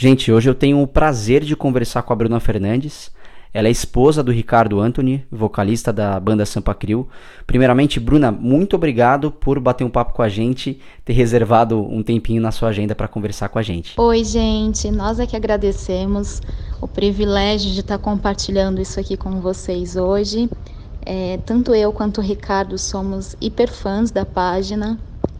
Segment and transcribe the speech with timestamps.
[0.00, 3.10] Gente, hoje eu tenho o prazer de conversar com a Bruna Fernandes.
[3.52, 7.06] Ela é esposa do Ricardo Anthony, vocalista da banda Sampa Crio.
[7.46, 12.40] Primeiramente, Bruna, muito obrigado por bater um papo com a gente, ter reservado um tempinho
[12.40, 13.92] na sua agenda para conversar com a gente.
[14.00, 16.40] Oi, gente, nós é que agradecemos
[16.80, 20.48] o privilégio de estar compartilhando isso aqui com vocês hoje.
[21.04, 24.98] É, tanto eu quanto o Ricardo somos hiper fãs da página.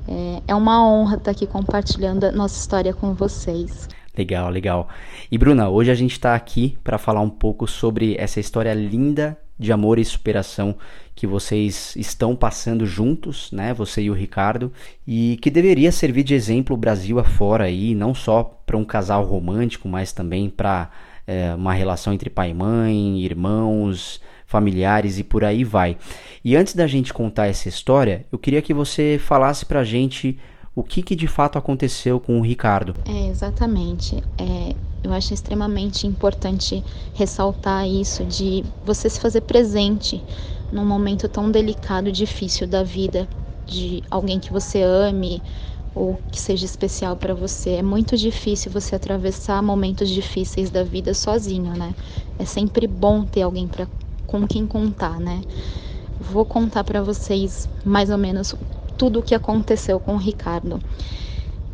[0.09, 3.89] É, é uma honra estar aqui compartilhando a nossa história com vocês.
[4.17, 4.89] Legal, legal.
[5.31, 9.39] E Bruna, hoje a gente está aqui para falar um pouco sobre essa história linda
[9.59, 10.75] de amor e superação
[11.15, 13.75] que vocês estão passando juntos, né?
[13.75, 14.73] Você e o Ricardo,
[15.07, 19.87] e que deveria servir de exemplo Brasil afora aí, não só para um casal romântico,
[19.87, 20.91] mas também para
[21.27, 25.97] é, uma relação entre pai e mãe, irmãos, familiares e por aí vai.
[26.45, 30.37] E antes da gente contar essa história, eu queria que você falasse para a gente
[30.75, 32.97] o que, que de fato aconteceu com o Ricardo.
[33.07, 34.17] É, exatamente.
[34.37, 36.83] É, eu acho extremamente importante
[37.15, 40.21] ressaltar isso de você se fazer presente
[40.73, 43.29] num momento tão delicado e difícil da vida
[43.67, 45.41] de alguém que você ame
[45.95, 47.71] ou que seja especial para você.
[47.71, 51.95] É muito difícil você atravessar momentos difíceis da vida sozinho, né?
[52.39, 53.87] É sempre bom ter alguém para
[54.31, 55.43] com quem contar, né?
[56.21, 58.55] Vou contar para vocês mais ou menos
[58.97, 60.81] tudo o que aconteceu com o Ricardo.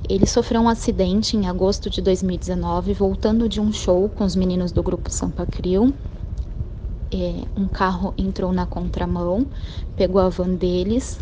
[0.08, 4.72] Ele sofreu um acidente em agosto de 2019, voltando de um show com os meninos
[4.72, 5.92] do grupo Sampa Crio.
[7.12, 9.46] É, um carro entrou na contramão,
[9.94, 11.20] pegou a van deles.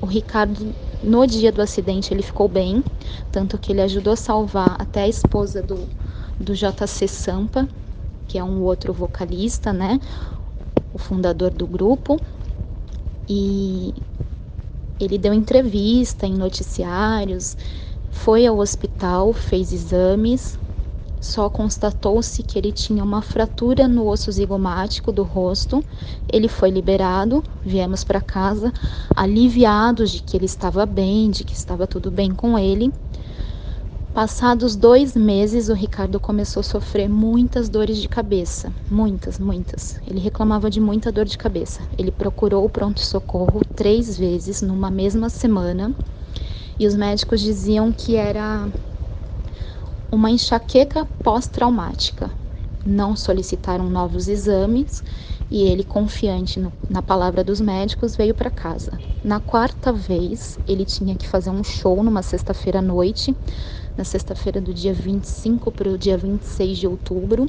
[0.00, 2.82] O Ricardo, no dia do acidente, ele ficou bem,
[3.30, 5.86] tanto que ele ajudou a salvar até a esposa do,
[6.40, 7.68] do JC Sampa,
[8.28, 10.00] que é um outro vocalista, né?
[10.96, 12.18] O fundador do grupo.
[13.28, 13.92] E
[14.98, 17.54] ele deu entrevista em noticiários,
[18.08, 20.58] foi ao hospital, fez exames,
[21.20, 25.84] só constatou-se que ele tinha uma fratura no osso zigomático do rosto.
[26.32, 28.72] Ele foi liberado, viemos para casa
[29.14, 32.90] aliviados de que ele estava bem, de que estava tudo bem com ele.
[34.16, 38.72] Passados dois meses, o Ricardo começou a sofrer muitas dores de cabeça.
[38.90, 40.00] Muitas, muitas.
[40.06, 41.82] Ele reclamava de muita dor de cabeça.
[41.98, 45.94] Ele procurou o pronto-socorro três vezes numa mesma semana
[46.80, 48.66] e os médicos diziam que era
[50.10, 52.30] uma enxaqueca pós-traumática.
[52.86, 55.04] Não solicitaram novos exames
[55.50, 58.98] e ele, confiante no, na palavra dos médicos, veio para casa.
[59.22, 63.36] Na quarta vez, ele tinha que fazer um show numa sexta-feira à noite
[63.96, 67.46] na sexta-feira do dia 25 para o dia 26 de outubro.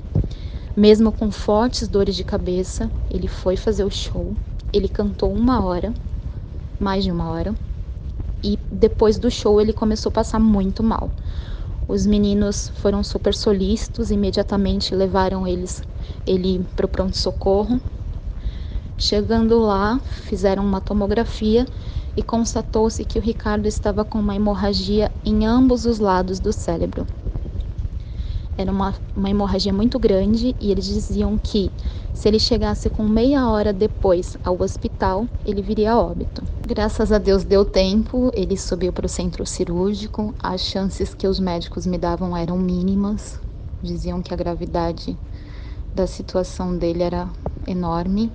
[0.75, 4.35] Mesmo com fortes dores de cabeça, ele foi fazer o show.
[4.72, 5.94] Ele cantou uma hora,
[6.80, 7.56] mais de uma hora,
[8.44, 11.09] e depois do show ele começou a passar muito mal.
[11.88, 15.81] Os meninos foram super solícitos, imediatamente levaram eles
[16.25, 17.80] ele para o pronto socorro.
[18.97, 21.66] Chegando lá, fizeram uma tomografia
[22.18, 27.06] e constatou-se que o Ricardo estava com uma hemorragia em ambos os lados do cérebro.
[28.58, 31.72] Era uma, uma hemorragia muito grande e eles diziam que
[32.12, 36.42] se ele chegasse com meia hora depois ao hospital, ele viria a óbito.
[36.66, 40.34] Graças a Deus deu tempo, ele subiu para o centro cirúrgico.
[40.42, 43.40] As chances que os médicos me davam eram mínimas.
[43.84, 45.16] Diziam que a gravidade
[45.94, 47.30] da situação dele era
[47.68, 48.32] enorme.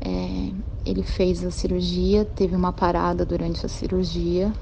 [0.00, 0.52] É,
[0.84, 4.52] ele fez a cirurgia, teve uma parada durante a cirurgia,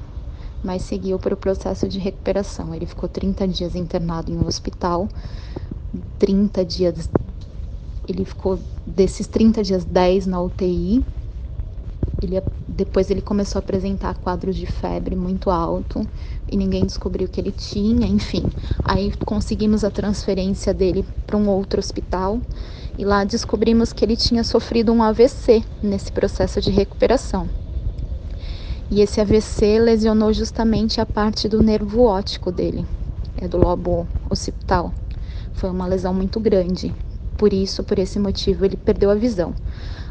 [0.62, 2.74] mas seguiu para o processo de recuperação.
[2.74, 5.08] Ele ficou 30 dias internado em um hospital,
[6.18, 7.08] 30 dias.
[8.08, 11.04] Ele ficou desses 30 dias 10 na UTI.
[12.20, 16.06] Ele, depois ele começou a apresentar quadros de febre muito alto
[16.50, 18.50] e ninguém descobriu que ele tinha, enfim.
[18.84, 22.40] Aí conseguimos a transferência dele para um outro hospital
[22.98, 27.48] e lá descobrimos que ele tinha sofrido um AVC nesse processo de recuperação.
[28.90, 32.84] E esse AVC lesionou justamente a parte do nervo óptico dele,
[33.36, 34.92] é do lobo occipital.
[35.52, 36.92] Foi uma lesão muito grande.
[37.36, 39.54] Por isso, por esse motivo, ele perdeu a visão.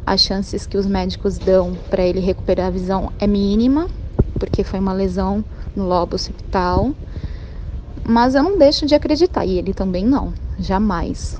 [0.07, 3.89] As chances que os médicos dão para ele recuperar a visão é mínima,
[4.39, 5.43] porque foi uma lesão
[5.75, 6.95] no lobo occipital.
[8.07, 11.37] Mas eu não deixo de acreditar, e ele também não, jamais.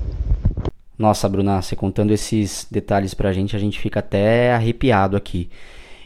[0.98, 5.48] Nossa, Bruna, você contando esses detalhes pra gente, a gente fica até arrepiado aqui.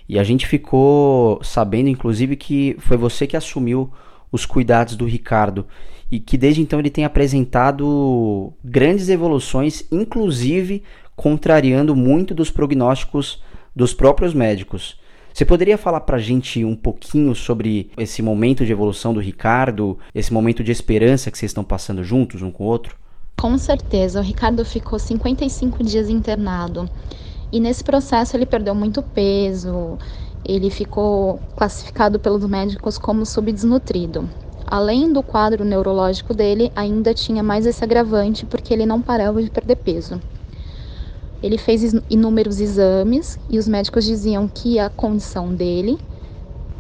[0.09, 3.91] E a gente ficou sabendo, inclusive, que foi você que assumiu
[4.31, 5.67] os cuidados do Ricardo
[6.13, 10.85] e que desde então ele tem apresentado grandes evoluções, inclusive
[11.23, 13.41] contrariando muito dos prognósticos
[13.77, 14.99] dos próprios médicos.
[15.33, 20.33] Você poderia falar pra gente um pouquinho sobre esse momento de evolução do Ricardo, esse
[20.33, 22.97] momento de esperança que vocês estão passando juntos um com o outro?
[23.41, 26.91] Com certeza, o Ricardo ficou 55 dias internado.
[27.53, 29.97] E nesse processo ele perdeu muito peso,
[30.45, 34.29] ele ficou classificado pelos médicos como subdesnutrido.
[34.67, 39.51] Além do quadro neurológico dele, ainda tinha mais esse agravante porque ele não parava de
[39.51, 40.21] perder peso.
[41.43, 45.99] Ele fez inúmeros exames e os médicos diziam que a condição dele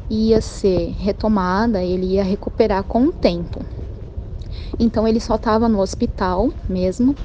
[0.08, 3.64] ia ser retomada, ele ia recuperar com o tempo.
[4.78, 7.16] Então ele só estava no hospital mesmo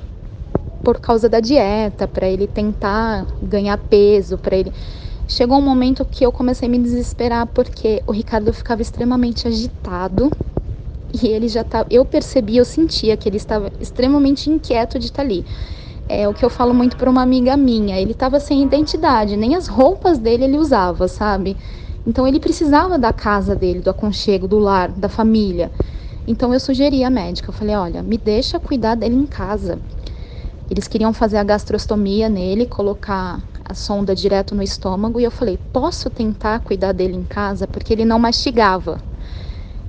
[0.83, 4.71] por causa da dieta, para ele tentar ganhar peso, para ele
[5.29, 10.31] Chegou um momento que eu comecei a me desesperar porque o Ricardo ficava extremamente agitado
[11.13, 15.23] e ele já tá, eu percebia, eu sentia que ele estava extremamente inquieto de estar
[15.23, 15.45] ali.
[16.09, 17.99] É o que eu falo muito para uma amiga minha.
[17.99, 21.57] Ele estava sem identidade, nem as roupas dele ele usava, sabe?
[22.05, 25.69] Então ele precisava da casa dele, do aconchego, do lar, da família.
[26.25, 29.81] Então eu sugeri à médica, eu falei, olha, me deixa cuidar dele em casa.
[30.69, 35.57] Eles queriam fazer a gastrostomia nele, colocar a sonda direto no estômago, e eu falei,
[35.57, 37.67] posso tentar cuidar dele em casa?
[37.67, 39.01] Porque ele não mastigava.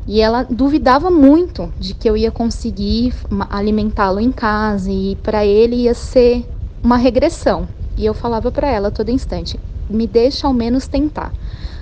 [0.08, 3.14] E ela duvidava muito de que eu ia conseguir
[3.50, 6.48] alimentá-lo em casa e para ele ia ser
[6.82, 7.68] uma regressão.
[7.94, 11.34] E eu falava para ela todo instante: me deixa ao menos tentar.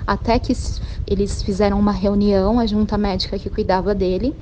[0.05, 0.51] Até que
[1.09, 4.35] eles fizeram uma reunião, a junta médica que cuidava dele,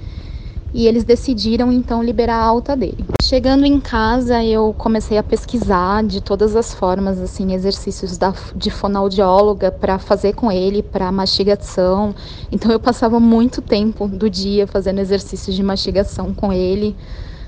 [0.75, 3.05] e eles decidiram então liberar a alta dele.
[3.21, 8.69] Chegando em casa, eu comecei a pesquisar de todas as formas, assim, exercícios da, de
[8.69, 12.13] fonoaudióloga para fazer com ele, para mastigação.
[12.51, 16.93] Então eu passava muito tempo do dia fazendo exercícios de mastigação com ele.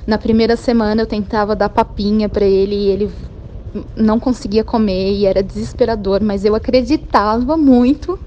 [0.08, 3.12] Na primeira semana eu tentava dar papinha para ele e ele
[3.94, 8.18] não conseguia comer e era desesperador, mas eu acreditava muito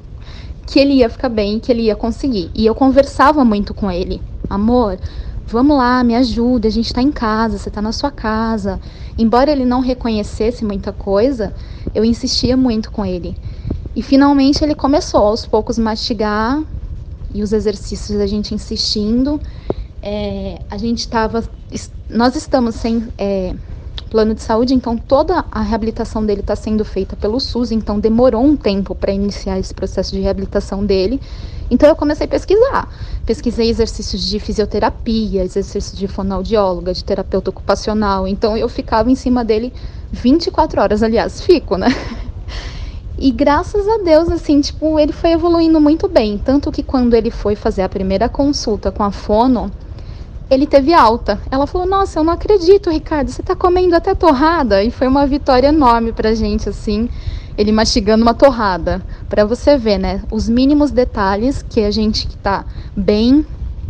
[0.66, 2.50] que ele ia ficar bem, que ele ia conseguir.
[2.54, 4.20] E eu conversava muito com ele
[4.50, 4.98] amor,
[5.46, 8.80] vamos lá, me ajuda, a gente está em casa, você está na sua casa.
[9.16, 11.54] Embora ele não reconhecesse muita coisa,
[11.94, 13.36] eu insistia muito com ele.
[13.94, 16.62] E finalmente ele começou aos poucos mastigar
[17.32, 19.40] e os exercícios a gente insistindo.
[20.02, 21.44] É, a gente estava,
[22.08, 23.54] nós estamos sem é,
[24.10, 28.42] plano de saúde, então toda a reabilitação dele está sendo feita pelo SUS, então demorou
[28.44, 31.20] um tempo para iniciar esse processo de reabilitação dele.
[31.70, 32.88] Então eu comecei a pesquisar.
[33.24, 38.26] Pesquisei exercícios de fisioterapia, exercícios de fonoaudióloga, de terapeuta ocupacional.
[38.26, 39.72] Então eu ficava em cima dele
[40.10, 41.88] 24 horas, aliás, fico, né?
[43.22, 46.38] E graças a Deus, assim, tipo, ele foi evoluindo muito bem.
[46.38, 49.70] Tanto que quando ele foi fazer a primeira consulta com a fono,
[50.50, 51.38] ele teve alta.
[51.50, 54.82] Ela falou: Nossa, eu não acredito, Ricardo, você tá comendo até torrada.
[54.82, 57.10] E foi uma vitória enorme pra gente, assim
[57.60, 59.04] ele mastigando uma torrada.
[59.28, 60.22] Para você ver, né?
[60.30, 62.64] Os mínimos detalhes que a gente que tá
[62.96, 63.44] bem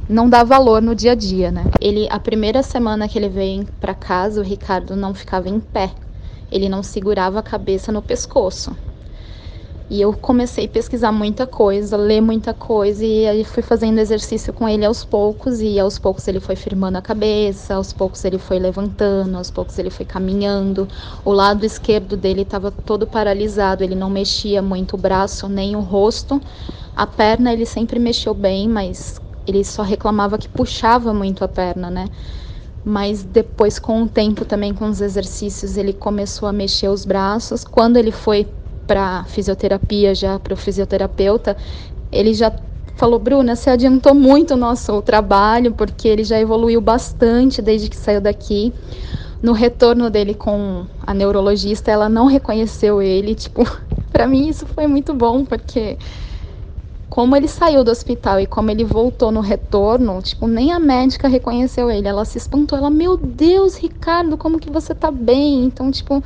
[0.09, 1.71] não dá valor no dia a dia, né?
[1.81, 5.93] Ele a primeira semana que ele veio para casa, o Ricardo não ficava em pé.
[6.51, 8.77] Ele não segurava a cabeça no pescoço.
[9.91, 14.53] E eu comecei a pesquisar muita coisa, ler muita coisa, e aí fui fazendo exercício
[14.53, 18.39] com ele aos poucos, e aos poucos ele foi firmando a cabeça, aos poucos ele
[18.39, 20.87] foi levantando, aos poucos ele foi caminhando.
[21.25, 25.81] O lado esquerdo dele estava todo paralisado, ele não mexia muito o braço nem o
[25.81, 26.41] rosto.
[26.95, 31.91] A perna ele sempre mexeu bem, mas ele só reclamava que puxava muito a perna,
[31.91, 32.07] né?
[32.85, 37.63] mas depois com o tempo também com os exercícios ele começou a mexer os braços.
[37.65, 38.49] Quando ele foi
[38.91, 41.57] para fisioterapia já para o fisioterapeuta,
[42.11, 42.53] ele já
[42.97, 47.97] falou, Bruna, você adiantou muito o nosso trabalho, porque ele já evoluiu bastante desde que
[47.97, 48.75] saiu daqui.
[49.41, 53.65] No retorno dele com a neurologista, ela não reconheceu ele, tipo,
[54.11, 55.97] para mim isso foi muito bom, porque
[57.09, 61.29] como ele saiu do hospital e como ele voltou no retorno, tipo, nem a médica
[61.29, 62.09] reconheceu ele.
[62.09, 65.65] Ela se espantou, ela, meu Deus, Ricardo, como que você tá bem?
[65.65, 66.21] Então, tipo,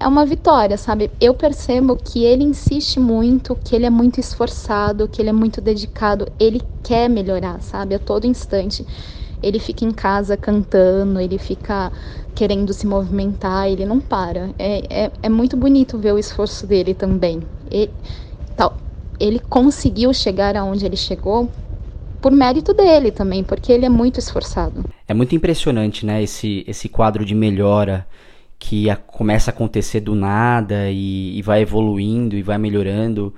[0.00, 1.10] é uma vitória, sabe?
[1.20, 5.60] Eu percebo que ele insiste muito, que ele é muito esforçado, que ele é muito
[5.60, 7.94] dedicado, ele quer melhorar, sabe?
[7.94, 8.86] A todo instante.
[9.42, 11.92] Ele fica em casa cantando, ele fica
[12.34, 14.50] querendo se movimentar, ele não para.
[14.58, 17.42] É, é, é muito bonito ver o esforço dele também.
[17.70, 17.90] Ele,
[18.56, 18.76] tal,
[19.18, 21.48] ele conseguiu chegar aonde ele chegou
[22.20, 24.84] por mérito dele também, porque ele é muito esforçado.
[25.06, 28.06] É muito impressionante, né, esse, esse quadro de melhora
[28.58, 33.32] que a, começa a acontecer do nada e, e, vai evoluindo e vai melhorando.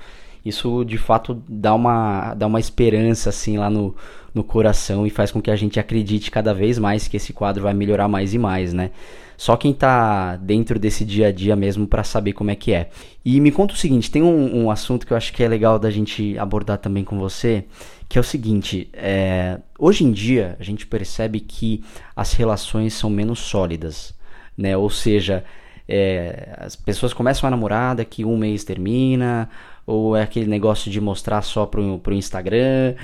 [0.45, 3.95] isso de fato dá uma, dá uma esperança assim lá no,
[4.35, 7.63] no coração e faz com que a gente acredite cada vez mais que esse quadro
[7.65, 8.91] vai melhorar mais e mais, né?
[9.37, 12.91] Só quem tá dentro desse dia a dia mesmo para saber como é que é.
[13.25, 15.79] E me conta o seguinte, tem um, um, assunto que eu acho que é legal
[15.79, 17.65] da gente abordar também com você,
[18.07, 21.83] que é o seguinte, é, hoje em dia a gente percebe que
[22.15, 24.13] as relações são menos sólidas,
[24.61, 24.77] né?
[24.77, 25.43] Ou seja,
[25.89, 29.49] é, as pessoas começam a namorar, daqui um mês termina,
[29.87, 32.95] ou é aquele negócio de mostrar só pro, pro Instagram,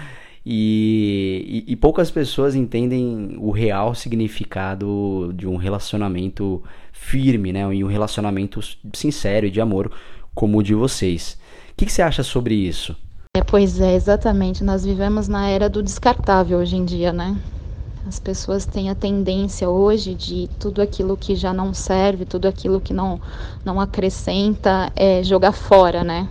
[0.49, 7.63] e, e, e, poucas pessoas entendem o real significado de um relacionamento firme, né?
[7.75, 8.61] E um relacionamento
[8.95, 9.91] sincero e de amor
[10.33, 11.37] como o de vocês.
[11.73, 12.95] O que, que você acha sobre isso?
[13.37, 14.63] É, pois é, exatamente.
[14.63, 17.37] Nós vivemos na era do descartável hoje em dia, né?
[18.07, 22.81] As pessoas têm a tendência hoje de tudo aquilo que já não serve, tudo aquilo
[22.81, 23.21] que não,
[23.65, 26.29] não acrescenta, é jogar fora, né?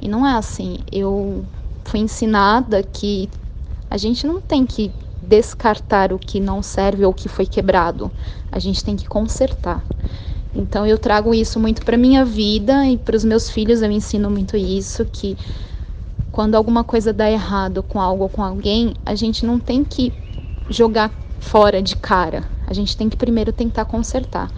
[0.00, 0.78] E não é assim.
[0.90, 1.44] Eu
[1.84, 3.28] fui ensinada que
[3.90, 4.90] a gente não tem que
[5.20, 8.10] descartar o que não serve ou o que foi quebrado.
[8.50, 9.84] A gente tem que consertar.
[10.54, 14.30] Então eu trago isso muito para minha vida e para os meus filhos eu ensino
[14.30, 15.36] muito isso que
[16.30, 20.21] quando alguma coisa dá errado com algo ou com alguém, a gente não tem que
[20.68, 22.44] jogar fora de cara.
[22.66, 24.50] A gente tem que primeiro tentar consertar.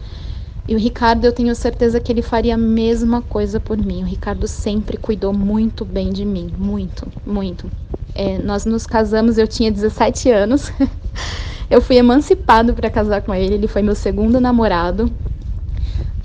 [0.66, 4.02] E o Ricardo, eu tenho certeza que ele faria a mesma coisa por mim.
[4.02, 7.70] O Ricardo sempre cuidou muito bem de mim, muito, muito.
[8.14, 10.72] É, nós nos casamos, eu tinha 17 anos.
[11.68, 15.12] eu fui emancipado para casar com ele, ele foi meu segundo namorado.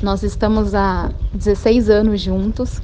[0.02, 2.82] Nós estamos há 16 anos juntos.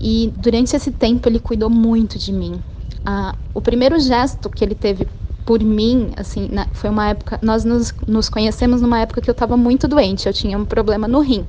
[0.00, 2.62] E durante esse tempo ele cuidou muito de mim.
[3.04, 5.06] Ah, o primeiro gesto que ele teve
[5.50, 7.36] por mim, assim, na, foi uma época.
[7.42, 11.08] Nós nos, nos conhecemos numa época que eu estava muito doente, eu tinha um problema
[11.08, 11.44] no rim.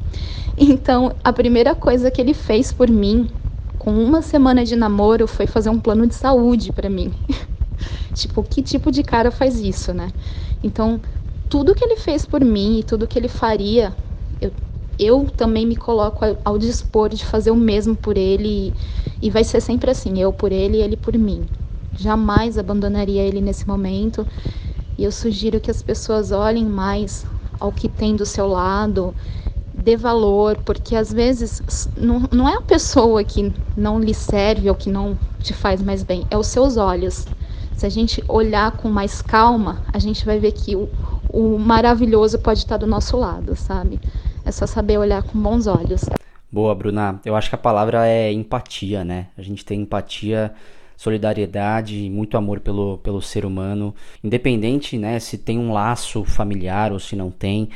[0.57, 3.29] Então, a primeira coisa que ele fez por mim
[3.77, 7.13] com uma semana de namoro, foi fazer um plano de saúde para mim.
[8.11, 10.11] tipo, que tipo de cara faz isso, né?
[10.63, 10.99] Então,
[11.47, 13.95] tudo que ele fez por mim e tudo que ele faria,
[14.41, 14.51] eu,
[14.97, 18.73] eu também me coloco ao, dispor de fazer o mesmo por ele.
[19.21, 21.45] E, e vai ser sempre assim: eu por ele e ele por mim.
[22.01, 24.25] Jamais abandonaria ele nesse momento.
[24.97, 27.25] E eu sugiro que as pessoas olhem mais
[27.59, 29.13] ao que tem do seu lado
[29.73, 34.75] dê valor, porque às vezes não, não é a pessoa que não lhe serve ou
[34.75, 37.25] que não te faz mais bem, é os seus olhos.
[37.75, 40.87] Se a gente olhar com mais calma, a gente vai ver que o,
[41.29, 43.99] o maravilhoso pode estar do nosso lado, sabe?
[44.45, 46.05] É só saber olhar com bons olhos.
[46.51, 47.19] Boa, Bruna.
[47.25, 49.27] Eu acho que a palavra é empatia, né?
[49.35, 50.53] A gente tem empatia,
[51.01, 53.93] solidariedade, muito amor pelo, pelo ser humano,
[54.23, 57.69] independente, né, se tem um laço familiar ou se não tem.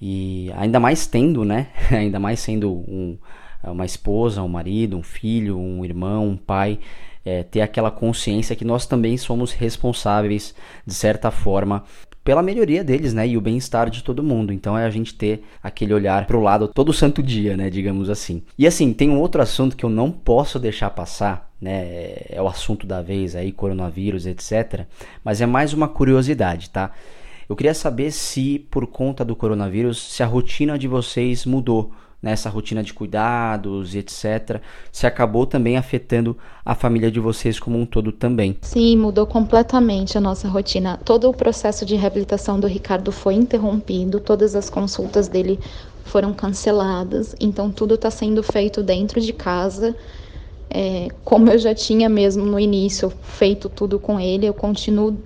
[0.00, 1.66] E ainda mais tendo, né?
[1.92, 3.18] ainda mais sendo um,
[3.62, 6.78] uma esposa, um marido, um filho, um irmão, um pai,
[7.22, 10.54] é, ter aquela consciência que nós também somos responsáveis,
[10.86, 11.84] de certa forma,
[12.24, 14.52] pela melhoria deles, né, e o bem-estar de todo mundo.
[14.52, 18.42] Então é a gente ter aquele olhar pro lado todo santo dia, né, digamos assim.
[18.58, 22.48] E assim, tem um outro assunto que eu não posso deixar passar, né, é o
[22.48, 24.86] assunto da vez aí, coronavírus, etc,
[25.22, 26.92] mas é mais uma curiosidade, tá?
[27.46, 31.92] Eu queria saber se, por conta do coronavírus, se a rotina de vocês mudou,
[32.24, 34.62] nessa rotina de cuidados e etc.
[34.90, 38.56] Se acabou também afetando a família de vocês como um todo também.
[38.62, 40.98] Sim, mudou completamente a nossa rotina.
[41.04, 45.60] Todo o processo de reabilitação do Ricardo foi interrompido, todas as consultas dele
[46.02, 49.94] foram canceladas, então tudo está sendo feito dentro de casa.
[50.70, 55.18] É, como eu já tinha mesmo no início feito tudo com ele, eu continuo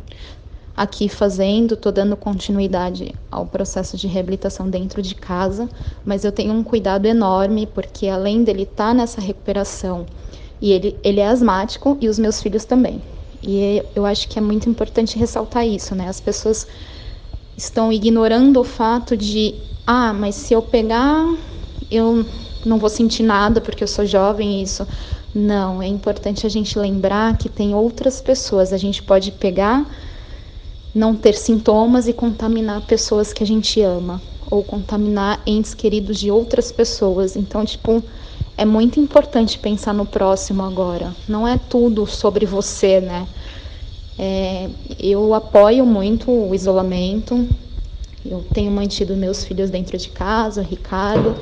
[0.78, 5.68] aqui fazendo, estou dando continuidade ao processo de reabilitação dentro de casa,
[6.04, 10.06] mas eu tenho um cuidado enorme porque além dele estar tá nessa recuperação
[10.62, 13.02] e ele, ele é asmático e os meus filhos também.
[13.42, 16.08] E eu acho que é muito importante ressaltar isso, né?
[16.08, 16.64] As pessoas
[17.56, 21.25] estão ignorando o fato de, ah, mas se eu pegar,
[21.90, 22.25] eu
[22.64, 24.87] não vou sentir nada porque eu sou jovem, isso.
[25.35, 28.73] Não, é importante a gente lembrar que tem outras pessoas.
[28.73, 29.85] A gente pode pegar
[30.99, 36.31] não ter sintomas e contaminar pessoas que a gente ama ou contaminar entes queridos de
[36.31, 37.37] outras pessoas.
[37.37, 38.02] Então, tipo,
[38.57, 41.14] é muito importante pensar no próximo agora.
[41.28, 43.26] Não é tudo sobre você, né?
[44.19, 47.47] É, eu apoio muito o isolamento.
[48.26, 51.37] Eu tenho mantido meus filhos dentro de casa, Ricardo.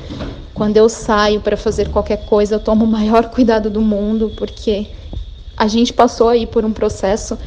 [0.53, 4.89] Quando eu saio para fazer qualquer coisa, eu tomo o maior cuidado do mundo, porque
[5.57, 7.39] a gente passou aí por um processo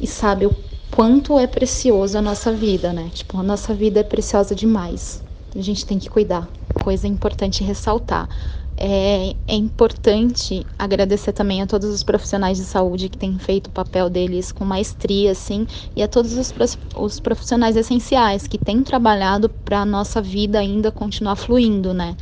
[0.00, 0.54] e sabe o
[0.94, 3.10] quanto é precioso a nossa vida, né?
[3.12, 5.20] Tipo, a nossa vida é preciosa demais.
[5.54, 6.48] A gente tem que cuidar.
[6.84, 8.28] Coisa importante ressaltar.
[8.76, 13.70] É, é, importante agradecer também a todos os profissionais de saúde que têm feito o
[13.70, 16.52] papel deles com maestria, assim, e a todos os,
[16.96, 22.16] os profissionais essenciais que têm trabalhado para a nossa vida ainda continuar fluindo, né?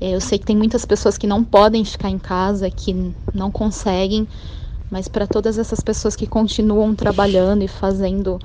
[0.00, 4.26] Eu sei que tem muitas pessoas que não podem ficar em casa, que não conseguem,
[4.90, 8.40] mas para todas essas pessoas que continuam trabalhando e fazendo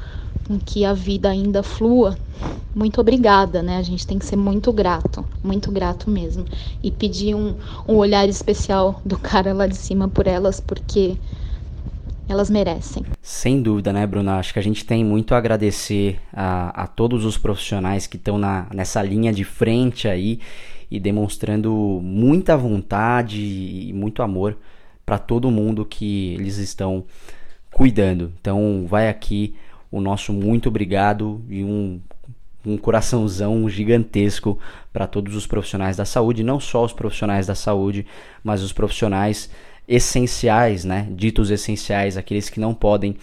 [0.48, 2.18] com que a vida ainda flua,
[2.74, 3.78] muito obrigada, né?
[3.78, 6.46] A gente tem que ser muito grato, muito grato mesmo.
[6.84, 7.56] E pedir um,
[7.88, 11.16] um olhar especial do cara lá de cima por elas, porque
[12.28, 13.04] elas merecem.
[13.22, 14.38] Sem dúvida, né, Bruna?
[14.38, 18.40] Acho que a gente tem muito a agradecer a, a todos os profissionais que estão
[18.74, 20.40] nessa linha de frente aí
[20.90, 21.72] e demonstrando
[22.04, 24.58] muita vontade e muito amor
[25.06, 27.06] para todo mundo que eles estão
[27.72, 28.32] cuidando.
[28.40, 29.56] Então, vai aqui
[29.92, 32.02] o nosso muito obrigado e um,
[32.66, 34.60] um coraçãozão gigantesco
[34.92, 38.06] para todos os profissionais da saúde, não só os profissionais da saúde,
[38.44, 39.50] mas os profissionais
[39.88, 41.08] essenciais, né?
[41.12, 43.16] Ditos essenciais, aqueles que não podem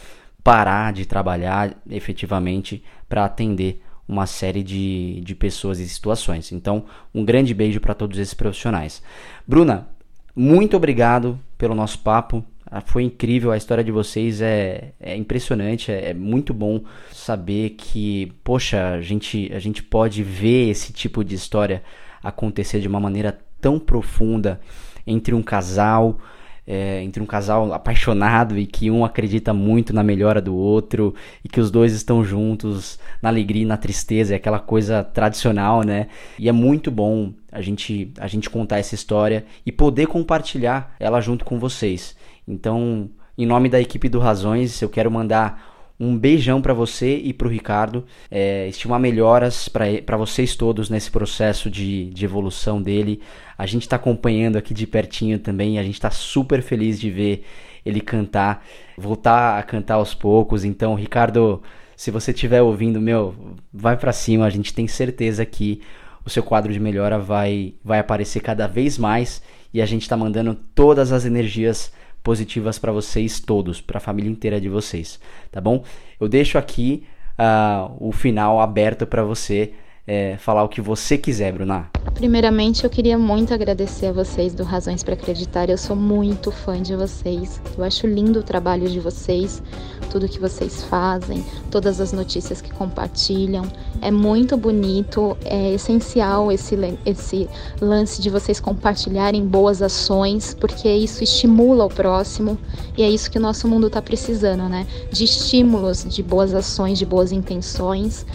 [0.44, 6.52] parar de trabalhar efetivamente para atender uma série de, de pessoas e situações.
[6.52, 6.84] Então,
[7.14, 9.02] um grande beijo para todos esses profissionais.
[9.46, 9.88] Bruna,
[10.34, 12.44] muito obrigado pelo nosso papo.
[12.68, 17.76] Ah, foi incrível, a história de vocês é, é impressionante, é, é, muito bom saber
[17.78, 21.84] que, poxa, a gente, a gente pode ver esse tipo de história
[22.20, 24.60] acontecer de uma maneira tão profunda
[25.06, 26.18] entre um casal,
[26.66, 31.14] é, entre um casal apaixonado e que um acredita muito na melhora do outro
[31.44, 35.82] e que os dois estão juntos na alegria e na tristeza, é aquela coisa tradicional,
[35.82, 36.08] né?
[36.38, 41.20] E é muito bom a gente, a gente contar essa história e poder compartilhar ela
[41.20, 42.16] junto com vocês.
[42.46, 47.32] Então, em nome da equipe do Razões, eu quero mandar um beijão para você e
[47.32, 48.04] para o Ricardo.
[48.30, 53.20] É, estimar melhoras para vocês todos nesse processo de, de evolução dele.
[53.56, 55.78] A gente está acompanhando aqui de pertinho também.
[55.78, 57.44] A gente está super feliz de ver
[57.84, 58.64] ele cantar,
[58.96, 60.64] voltar a cantar aos poucos.
[60.64, 61.62] Então, Ricardo,
[61.96, 63.34] se você estiver ouvindo, meu,
[63.72, 64.46] vai para cima.
[64.46, 65.80] A gente tem certeza que
[66.24, 69.42] o seu quadro de melhora vai, vai aparecer cada vez mais
[69.74, 74.30] e a gente está mandando todas as energias positivas para vocês todos, para a família
[74.30, 75.18] inteira de vocês,
[75.50, 75.84] tá bom?
[76.20, 77.04] Eu deixo aqui
[77.38, 79.72] uh, o final aberto para você
[80.06, 81.88] é, falar o que você quiser, Bruna.
[82.14, 85.70] Primeiramente, eu queria muito agradecer a vocês do Razões para Acreditar.
[85.70, 87.60] Eu sou muito fã de vocês.
[87.76, 89.62] Eu acho lindo o trabalho de vocês,
[90.10, 93.64] tudo que vocês fazem, todas as notícias que compartilham.
[94.00, 97.48] É muito bonito, é essencial esse, esse
[97.80, 102.58] lance de vocês compartilharem boas ações, porque isso estimula o próximo
[102.96, 104.86] e é isso que o nosso mundo está precisando, né?
[105.10, 108.26] De estímulos, de boas ações, de boas intenções.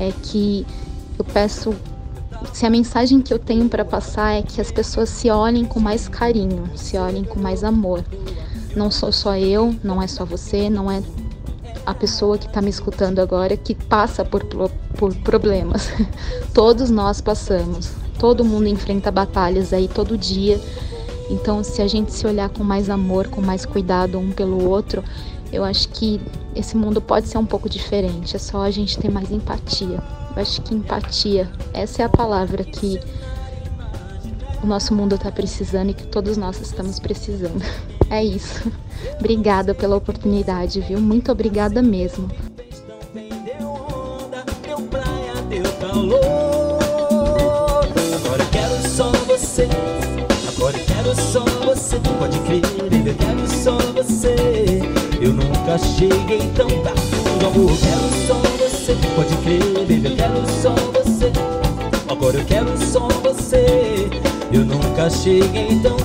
[0.00, 0.64] É que
[1.18, 1.74] eu peço
[2.52, 5.80] se a mensagem que eu tenho para passar é que as pessoas se olhem com
[5.80, 8.04] mais carinho, se olhem com mais amor.
[8.76, 11.02] Não sou só eu, não é só você, não é
[11.84, 15.90] a pessoa que está me escutando agora que passa por, por problemas.
[16.54, 17.90] Todos nós passamos.
[18.18, 20.60] Todo mundo enfrenta batalhas aí todo dia.
[21.30, 25.04] Então, se a gente se olhar com mais amor, com mais cuidado um pelo outro,
[25.52, 26.20] eu acho que
[26.54, 28.34] esse mundo pode ser um pouco diferente.
[28.34, 30.02] É só a gente ter mais empatia.
[30.38, 33.00] Acho que empatia, essa é a palavra que
[34.62, 37.60] o nosso mundo está precisando e que todos nós estamos precisando.
[38.10, 38.72] É isso.
[39.20, 40.98] Obrigada pela oportunidade, viu?
[40.98, 42.30] Muito obrigada mesmo.
[48.16, 49.68] Agora quero só você.
[50.56, 52.00] Agora quero só você.
[52.18, 52.62] Pode crer,
[53.06, 54.34] eu quero só você.
[55.20, 57.97] Eu nunca cheguei tão perto do amor.
[65.10, 65.97] Só você.